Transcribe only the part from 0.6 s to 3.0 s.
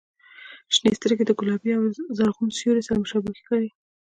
•شنې سترګې د ګلابي او زرغون سیوري سره